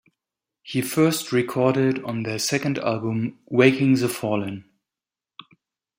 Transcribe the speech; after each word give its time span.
He 0.63 0.81
first 0.81 1.31
recorded 1.31 2.03
on 2.03 2.23
their 2.23 2.39
second 2.39 2.79
album 2.79 3.37
"Waking 3.51 3.93
the 3.97 4.09
Fallen". 4.09 4.67